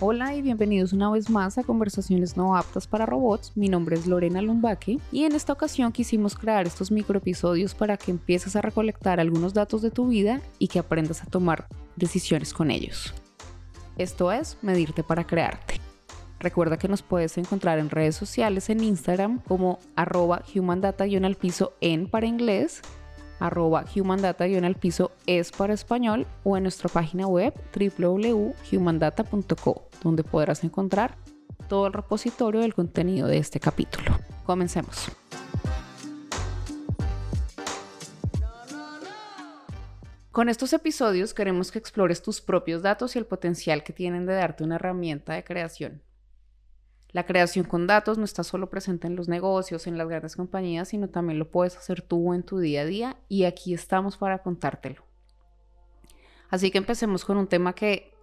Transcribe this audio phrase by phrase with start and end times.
[0.00, 3.56] Hola y bienvenidos una vez más a Conversaciones no aptas para robots.
[3.56, 8.12] Mi nombre es Lorena Lumbaque y en esta ocasión quisimos crear estos microepisodios para que
[8.12, 11.66] empieces a recolectar algunos datos de tu vida y que aprendas a tomar
[11.96, 13.12] decisiones con ellos.
[13.96, 15.80] Esto es Medirte para Crearte.
[16.38, 22.08] Recuerda que nos puedes encontrar en redes sociales en Instagram como arroba humandata-al piso en
[22.08, 22.82] para inglés
[23.40, 31.16] arroba humandata-al piso es para español o en nuestra página web www.humandata.co donde podrás encontrar
[31.68, 34.18] todo el repositorio del contenido de este capítulo.
[34.44, 35.12] Comencemos.
[40.30, 44.34] Con estos episodios queremos que explores tus propios datos y el potencial que tienen de
[44.34, 46.00] darte una herramienta de creación.
[47.10, 50.88] La creación con datos no está solo presente en los negocios, en las grandes compañías,
[50.88, 54.42] sino también lo puedes hacer tú en tu día a día y aquí estamos para
[54.42, 55.02] contártelo.
[56.50, 58.14] Así que empecemos con un tema que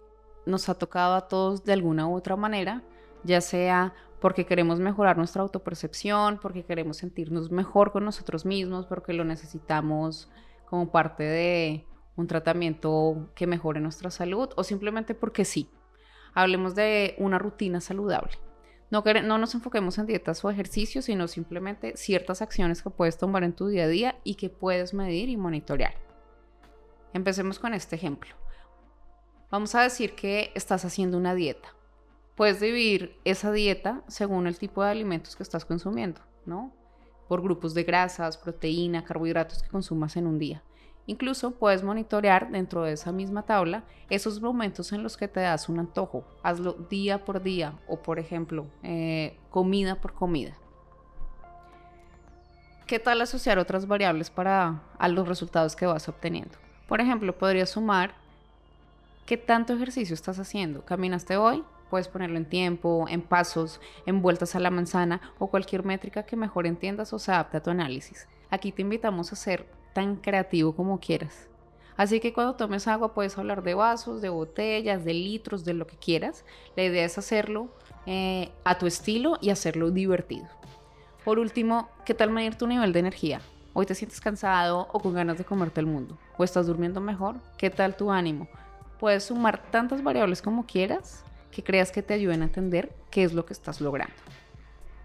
[0.46, 2.82] nos ha tocado a todos de alguna u otra manera,
[3.24, 9.12] ya sea porque queremos mejorar nuestra autopercepción, porque queremos sentirnos mejor con nosotros mismos, porque
[9.12, 10.30] lo necesitamos
[10.64, 15.68] como parte de un tratamiento que mejore nuestra salud o simplemente porque sí.
[16.34, 18.45] Hablemos de una rutina saludable.
[18.90, 23.42] No, no nos enfoquemos en dietas o ejercicios, sino simplemente ciertas acciones que puedes tomar
[23.42, 25.94] en tu día a día y que puedes medir y monitorear.
[27.12, 28.34] Empecemos con este ejemplo.
[29.50, 31.74] Vamos a decir que estás haciendo una dieta.
[32.36, 36.72] Puedes dividir esa dieta según el tipo de alimentos que estás consumiendo, ¿no?
[37.28, 40.62] Por grupos de grasas, proteína, carbohidratos que consumas en un día.
[41.06, 45.68] Incluso puedes monitorear dentro de esa misma tabla esos momentos en los que te das
[45.68, 46.24] un antojo.
[46.42, 50.54] Hazlo día por día o, por ejemplo, eh, comida por comida.
[52.86, 56.56] ¿Qué tal asociar otras variables para a los resultados que vas obteniendo?
[56.88, 58.14] Por ejemplo, podrías sumar
[59.26, 60.84] qué tanto ejercicio estás haciendo.
[60.84, 61.64] ¿Caminaste hoy?
[61.90, 66.36] Puedes ponerlo en tiempo, en pasos, en vueltas a la manzana o cualquier métrica que
[66.36, 68.28] mejor entiendas o se adapte a tu análisis.
[68.50, 71.48] Aquí te invitamos a hacer tan creativo como quieras.
[71.96, 75.86] Así que cuando tomes agua puedes hablar de vasos, de botellas, de litros, de lo
[75.86, 76.44] que quieras.
[76.76, 77.68] La idea es hacerlo
[78.04, 80.48] eh, a tu estilo y hacerlo divertido.
[81.24, 83.40] Por último, ¿qué tal medir tu nivel de energía?
[83.72, 86.18] Hoy te sientes cansado o con ganas de comerte el mundo.
[86.36, 87.36] ¿O estás durmiendo mejor?
[87.56, 88.48] ¿Qué tal tu ánimo?
[89.00, 93.32] Puedes sumar tantas variables como quieras que creas que te ayuden a entender qué es
[93.32, 94.12] lo que estás logrando.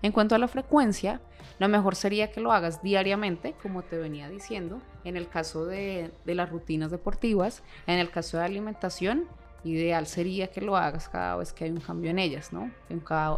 [0.01, 1.21] En cuanto a la frecuencia,
[1.59, 6.11] lo mejor sería que lo hagas diariamente, como te venía diciendo, en el caso de,
[6.25, 9.27] las rutinas deportivas, en el caso de alimentación,
[9.63, 12.71] ideal sería que lo hagas cada vez que hay un cambio en ellas, ¿no?
[12.89, 13.37] En cada,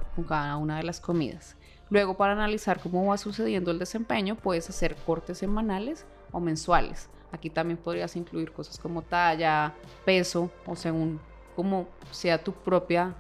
[0.56, 1.58] una de las comidas.
[1.90, 7.10] Luego, para analizar cómo va sucediendo el desempeño, puedes hacer cortes semanales o mensuales.
[7.34, 9.74] Aquí también podrías incluir cosas como talla,
[10.06, 11.20] peso o según
[11.58, 13.16] como sea tu propia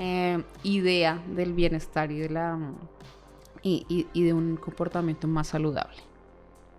[0.00, 2.56] eh, idea del bienestar y de, la,
[3.64, 5.96] y, de un comportamiento más saludable.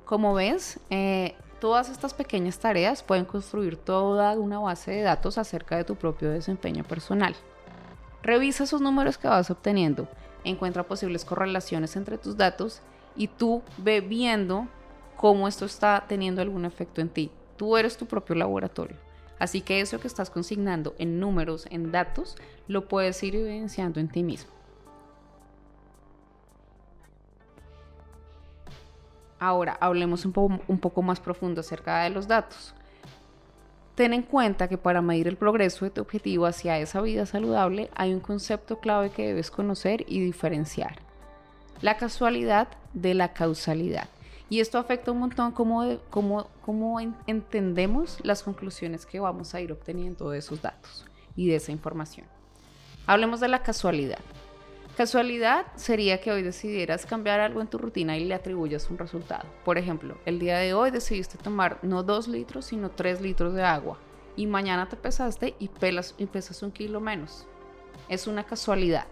[0.06, 5.76] Como ves, eh, todas estas pequeñas tareas pueden construir toda una base de datos acerca
[5.76, 7.36] de tu propio desempeño personal.
[8.24, 10.08] Revisa esos números que vas obteniendo,
[10.46, 12.82] encuentra posibles correlaciones entre tus datos
[13.18, 14.66] y tú ve viendo
[15.18, 17.32] cómo esto está teniendo algún efecto en ti.
[17.58, 18.96] Tú eres tu propio laboratorio.
[19.40, 22.36] Así que eso que estás consignando en números, en datos,
[22.68, 24.52] lo puedes ir evidenciando en ti mismo.
[29.40, 32.74] Ahora, hablemos un, poco más profundo acerca de los datos.
[33.96, 37.90] Ten en cuenta que para medir el progreso de tu objetivo hacia esa vida saludable
[37.96, 41.00] hay un concepto clave que debes conocer y diferenciar.
[41.82, 44.10] La casualidad de la causalidad.
[44.50, 50.32] Y esto afecta un montón cómo, cómo entendemos las conclusiones que vamos a ir obteniendo
[50.32, 51.06] de esos datos
[51.36, 52.26] y de esa información.
[53.06, 54.20] Hablemos de la casualidad.
[54.98, 59.48] Casualidad sería que hoy decidieras cambiar algo en tu rutina y le atribuyas un resultado.
[59.64, 63.64] Por ejemplo, el día de hoy decidiste tomar no dos litros, sino tres litros de
[63.64, 63.98] agua.
[64.36, 65.70] Y mañana te pesaste y,
[66.18, 67.48] y pesas un kilo menos.
[68.10, 69.06] Es una casualidad.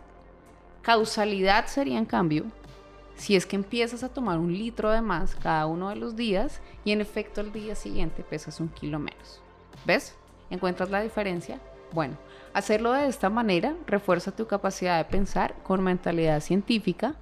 [0.81, 2.45] Causalidad sería, en cambio,
[3.17, 6.61] si es que empiezas a tomar un litro de más cada uno de los días
[6.85, 9.41] y en efecto al día siguiente pesas un kilo menos.
[9.85, 10.15] ¿Ves?
[10.49, 11.59] ¿Encuentras la diferencia?
[11.93, 12.17] Bueno,
[12.53, 17.15] hacerlo de esta manera refuerza tu capacidad de pensar con mentalidad científica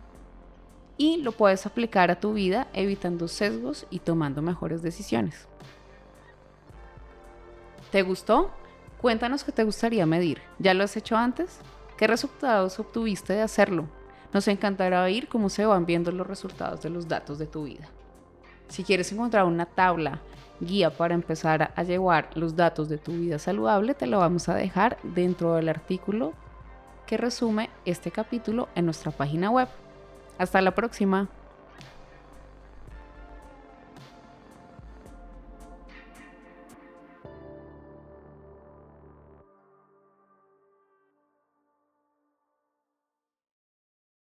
[0.98, 5.48] y lo puedes aplicar a tu vida evitando sesgos y tomando mejores decisiones.
[7.92, 8.52] ¿Te gustó?
[9.02, 10.42] Cuéntanos qué te gustaría medir.
[10.60, 11.60] ¿Ya lo has hecho antes?
[11.98, 13.88] ¿Qué resultados obtuviste de hacerlo?
[14.36, 17.88] Nos encantará oír cómo se van viendo los resultados de los datos de tu vida.
[18.68, 20.20] Si quieres encontrar una tabla,
[20.60, 24.56] guía para empezar a llevar los datos de tu vida saludable, te lo vamos a
[24.56, 26.34] dejar dentro del artículo
[27.08, 29.70] que resume este capítulo en nuestra página web.
[30.38, 31.30] Hasta la próxima.